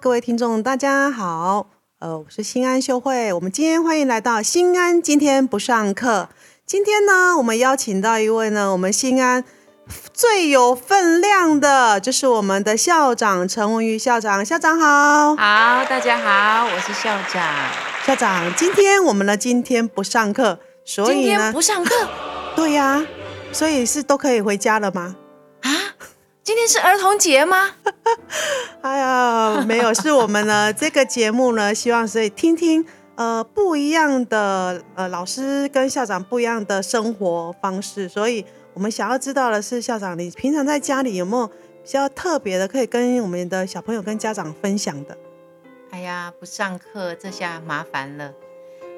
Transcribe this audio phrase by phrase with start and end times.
[0.00, 1.68] 各位听众，大家好，
[2.00, 6.28] 呃，我是新安秀慧，我们今天欢迎来到新安，今天不上课。
[6.66, 9.42] 今天呢，我们邀请到一位呢，我们新安
[10.12, 17.42] 最有分量的，就是我们的校长陈文瑜校长，校长好，好，大家好，我是校长。
[18.04, 21.94] 校长，今天我们呢，今天不上课，所以呢，不上课，
[22.54, 23.02] 对呀，
[23.50, 25.16] 所以是都可以回家了吗？
[26.46, 26.48] 啊？
[26.48, 27.72] 今天是儿童节吗？
[28.82, 32.86] 哎呀，没有，是我们呢 这个节目呢，希望所以听听
[33.16, 45.18] 呃不一样的呃老师跟校长不一样的生活方式，所以我们想要知道的是，校长你平常在家里有没有比较特别的可以跟我们的小朋友跟家长分享的？
[45.90, 48.32] 哎呀，不上课这下麻烦了。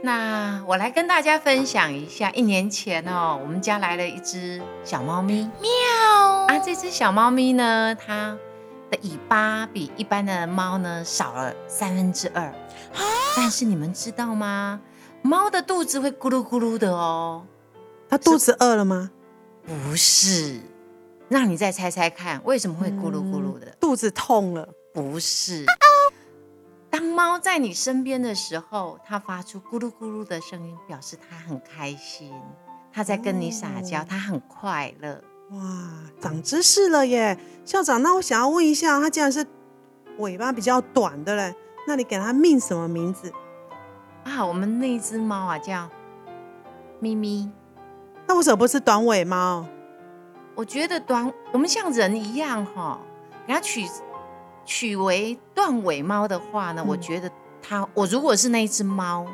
[0.03, 6.28] 那我来跟大家分享一下，一年前哦，我们家来了一只小猫咪，喵啊！
[6.69, 8.37] 这只小猫咪呢，它
[8.91, 12.55] 的尾巴比一般的猫呢少了三分之二。
[13.35, 14.79] 但是你们知道吗？
[15.23, 17.47] 猫的肚子会咕噜咕噜的哦。
[18.11, 19.11] 它肚子饿了吗？
[19.65, 20.61] 不是，
[21.29, 23.75] 那你再猜猜看，为什么会咕噜咕噜的？
[23.81, 24.69] 肚子痛了？
[24.93, 25.65] 不是。
[26.91, 32.31] 当猫在你身边的时候，它发出咕噜咕噜的声音，表示它很开心，
[32.93, 35.25] 它在跟你撒娇，它很快乐。
[35.51, 35.61] 哇，
[36.21, 38.03] 长知识了耶，校长。
[38.03, 39.47] 那我想要问一下，它竟然是
[40.19, 41.55] 尾巴比较短的嘞，
[41.87, 43.33] 那你给它命什么名字
[44.25, 44.45] 啊？
[44.45, 45.89] 我们那只猫啊叫
[47.01, 47.51] 咪咪。
[48.27, 49.65] 那为什么不是短尾猫？
[50.55, 53.01] 我觉得短，我们像人一样哈，
[53.47, 53.87] 给它取。
[54.71, 57.31] 取为断尾猫的话呢，我觉得
[57.63, 59.27] 它，我如果是那一只猫，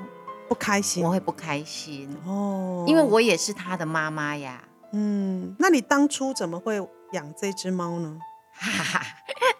[0.49, 4.63] 不开心，我会不开心哦，因为我也是它的妈妈呀。
[4.95, 6.81] 嗯，那你当初怎么会
[7.13, 8.17] 养这只猫呢？
[8.53, 9.07] 哈哈，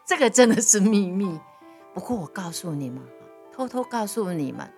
[0.07, 1.41] 这个真的是秘密。
[1.93, 3.03] 不过我告诉你们，
[3.53, 4.73] 偷偷告诉你们，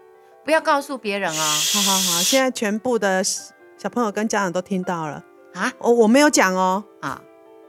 [0.45, 1.34] 不要告诉别人哦。
[1.34, 5.22] 好好好，现在全部的小朋友跟家长都听到了
[5.53, 5.71] 啊。
[5.78, 7.21] 我我没有讲哦，啊，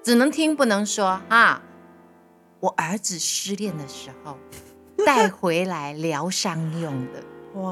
[0.01, 1.61] 只能听不能说啊。
[2.59, 4.37] 我儿子失恋的时候
[5.05, 7.23] 带回来疗伤用的，
[7.61, 7.69] 哇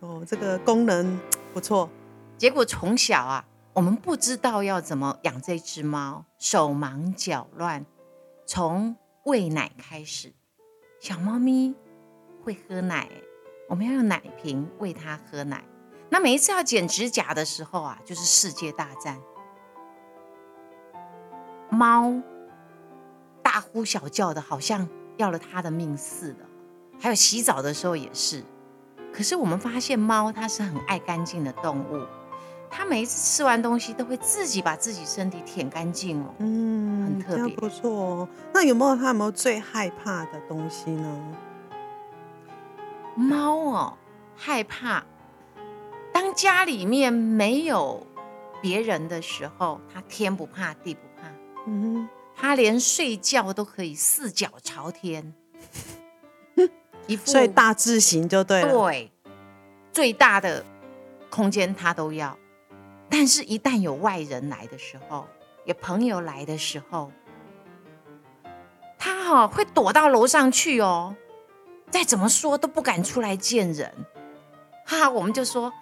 [0.00, 1.18] 哦，这个功能
[1.54, 1.88] 不错。
[2.36, 3.44] 结果从小啊，
[3.78, 7.86] 我们不知道要怎么养这只猫，手忙脚乱。
[8.44, 10.32] 从喂奶开始，
[10.98, 11.76] 小猫咪
[12.42, 13.08] 会喝奶，
[13.68, 15.62] 我们要用奶瓶喂它喝奶。
[16.10, 19.20] 那每一次要剪指甲的时候啊，就是世界大战。
[21.70, 22.20] 猫。
[23.44, 26.44] 大呼小叫的，好像要了他的命似的。
[26.98, 28.42] 还有洗澡的时候也是。
[29.12, 32.04] 可是我们发现猫它是很爱干净的动物，
[32.70, 36.34] 它每一次吃完东西都会自己把自己身体舔干净哦。
[36.38, 38.28] 嗯，很特别，不错哦。
[38.52, 41.36] 那有没有他有没有最害怕的东西呢？
[43.14, 43.98] 猫哦，
[44.36, 45.04] 害怕
[46.12, 48.06] 当家里面没有
[48.62, 51.28] 别人的时候，它天不怕地不怕。
[51.66, 52.08] 嗯哼。
[52.40, 55.34] 他连睡觉都可以四脚朝天，
[57.08, 58.70] 一副所以大字型就对了。
[58.70, 59.10] 对，
[59.92, 60.64] 最大的
[61.30, 62.38] 空间他都要。
[63.10, 65.26] 但是，一旦有外人来的时候，
[65.64, 67.10] 有朋友来的时候，
[68.98, 71.16] 他哈会躲到楼上去哦。
[71.90, 73.90] 再怎么说都不敢出来见人。
[74.84, 75.72] 哈，我们就说，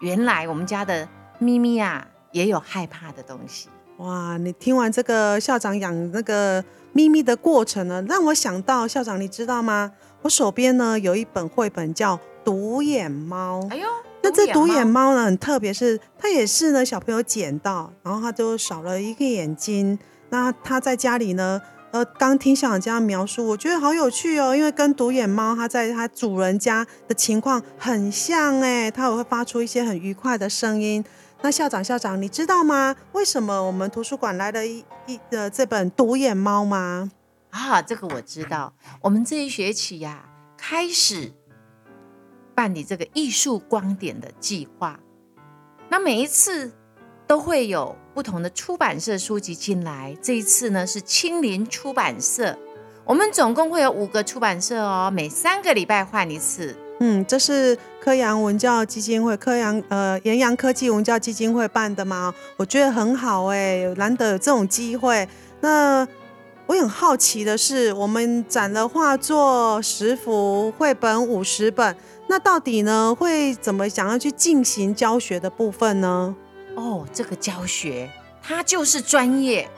[0.00, 3.68] 原来我们家的咪咪啊，也有害怕的东西。
[3.98, 9.92] 哇，你听完这个校长养那个咪咪的过程呢，让我想到校长，你知道吗？
[10.22, 13.60] 我手边呢有一本绘本叫《独眼猫》。
[13.70, 13.88] 哎呦，
[14.22, 19.98] 那这独眼猫呢很特别，是它也是呢小朋友捡到，然后它就少了一个眼睛。
[20.30, 21.60] 那它在家里呢，
[21.90, 31.04] 呃，刚听校长这样描述，我觉得好有趣哦，因为跟独眼猫它在它主人家的情况很像哎，它也会发出一些很愉快的声音。
[31.42, 32.94] 那校长，校长，你知道吗？
[33.12, 37.10] 为什么我们图书馆来了一一的这本独眼猫吗？
[37.50, 38.72] 啊，这个我知道。
[39.00, 40.24] 我们这一学期呀，
[40.56, 41.32] 开始
[42.62, 45.00] 办理这个艺术光点的计划。
[45.88, 46.70] 那每一次
[47.26, 50.16] 都会有不同的出版社书籍进来。
[50.22, 52.56] 这一次呢是青林出版社。
[53.04, 56.76] 我们总共会有五个出版社哦，每三个礼拜换一次。
[57.00, 62.32] 嗯，这是科阳文教基金会、科阳呃岩阳科技文教基金会办的吗？
[62.56, 65.28] 我觉得很好哎，难得有这种机会。
[65.60, 66.06] 那
[66.66, 71.94] 我很好奇的是，我们展了画作十幅、绘本五十本，
[72.32, 76.34] 那到底呢会怎么想要去进行教学的部分呢？
[76.74, 78.10] 哦，这个教学
[78.42, 79.68] 它就是专业，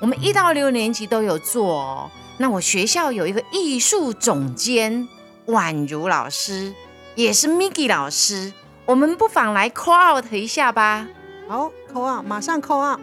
[0.00, 2.08] 我们一到六年级都有做哦。
[2.36, 5.08] 那我学校有一个艺术总监
[5.48, 6.72] 宛如老师，
[7.16, 8.52] 也是 Miki 老师，
[8.86, 11.08] 我们不妨来 call out 一下吧。
[11.48, 13.00] 好，call out，马上 call out。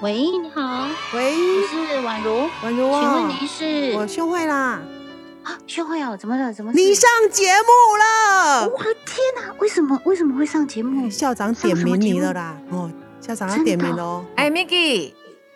[0.00, 0.86] 喂，你好。
[1.12, 1.34] 喂，
[2.16, 2.48] 宛如。
[2.62, 3.96] 宛如啊，请问您是？
[3.96, 4.80] 我秀慧啦。
[5.42, 6.52] 啊，秀慧哦，怎么了？
[6.52, 6.72] 怎么？
[6.72, 8.68] 你上节目了！
[8.68, 10.00] 我的天哪，为什么？
[10.04, 11.08] 为什么会上节目？
[11.10, 12.56] 校长点名你了啦！
[12.70, 12.90] 哦。
[13.20, 14.24] 校长要点名哦！
[14.36, 15.12] 哎，Miki，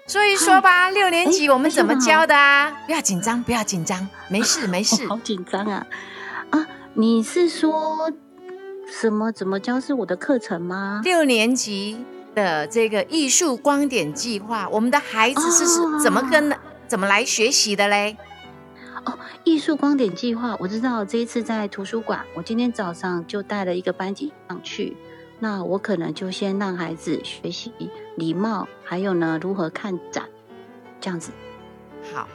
[0.07, 2.73] 说一说吧，六年级我们怎么教的啊？
[2.87, 5.07] 不要紧张，不要紧张，没事 没事。
[5.07, 5.87] 好紧张啊！
[6.51, 8.11] 啊，你是说
[8.91, 9.31] 什么？
[9.31, 11.01] 怎么教是我的课程吗？
[11.05, 12.05] 六年级
[12.35, 16.53] 的这个艺术光点计划，我们的孩子是是怎么跟
[16.87, 18.17] 怎么来学习的嘞？
[19.05, 24.97] 哦，艺术光点计划，我知道这一次在图书馆，我今天早上就带了一个班级上去。
[25.39, 27.73] 那我可能就先让孩子学习
[28.17, 30.29] 礼貌，还有呢，如何看展，
[31.01, 31.31] 这样子。
[32.13, 32.29] 好，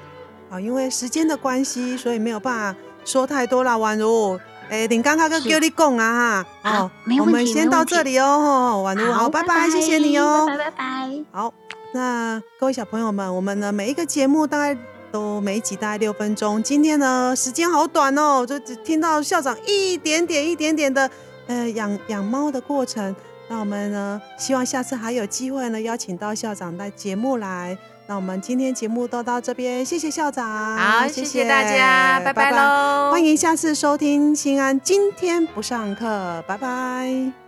[0.50, 3.74] 好，因为时间的关系，所以没有办法说太多了。
[3.74, 4.40] 宛如，
[4.70, 11.10] 哎，林刚刚跟叫你讲啊哈，好，我们先到这里哦，宛如，好，拜拜，谢谢你哦，拜拜拜。
[11.32, 11.54] 好，
[11.94, 14.78] 那各位小朋友们，我们的每一个节目大概
[15.12, 21.10] 都每一集大概六分钟，今天呢时间好短哦，就只听到校长一点点一点点的。
[21.48, 23.16] 呃，养养猫的过程，
[23.48, 27.78] 那我们呢，希望下次还有机会呢，邀请到校长的节目来。
[28.08, 37.45] 那我们今天节目都到这边，谢谢校长，好，谢谢大家，拜拜喽，欢迎下次收听新安今天不上课，拜拜。